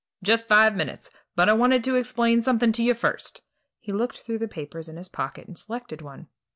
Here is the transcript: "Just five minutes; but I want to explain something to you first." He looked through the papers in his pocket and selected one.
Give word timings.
"Just 0.23 0.47
five 0.47 0.75
minutes; 0.75 1.11
but 1.35 1.47
I 1.47 1.53
want 1.53 1.83
to 1.85 1.95
explain 1.95 2.41
something 2.41 2.71
to 2.71 2.81
you 2.81 2.95
first." 2.95 3.43
He 3.79 3.91
looked 3.91 4.21
through 4.21 4.39
the 4.39 4.47
papers 4.47 4.89
in 4.89 4.97
his 4.97 5.07
pocket 5.07 5.45
and 5.45 5.55
selected 5.55 6.01
one. 6.01 6.25